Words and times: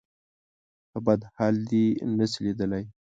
په 0.91 0.97
بد 1.05 1.21
حال 1.35 1.55
دې 1.69 1.85
نه 2.17 2.25
شي 2.31 2.39
ليدلی. 2.45 2.83